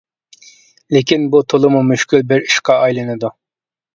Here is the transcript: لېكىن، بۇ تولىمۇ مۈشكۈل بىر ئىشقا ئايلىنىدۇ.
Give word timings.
لېكىن، 0.95 1.27
بۇ 1.35 1.41
تولىمۇ 1.53 1.83
مۈشكۈل 1.89 2.25
بىر 2.31 2.43
ئىشقا 2.47 2.79
ئايلىنىدۇ. 2.87 3.31